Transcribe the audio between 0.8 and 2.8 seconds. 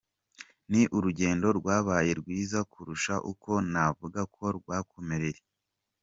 urugendo rwabaye rwiza